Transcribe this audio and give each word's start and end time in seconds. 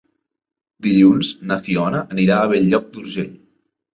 Dilluns 0.85 1.29
na 1.51 1.57
Fiona 1.67 2.01
anirà 2.17 2.37
a 2.37 2.47
Bell-lloc 2.53 2.91
d'Urgell. 2.95 3.31